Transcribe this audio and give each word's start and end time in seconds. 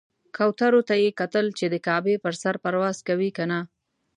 کوترو 0.35 0.81
ته 0.87 0.93
یې 1.03 1.11
کتل 1.19 1.45
چې 1.57 1.65
د 1.73 1.75
کعبې 1.85 2.15
پر 2.23 2.33
سر 2.41 2.55
پرواز 2.63 2.97
کوي 3.07 3.29
کنه. 3.37 3.59